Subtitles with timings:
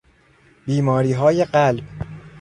[0.65, 1.83] بیماریهای قلب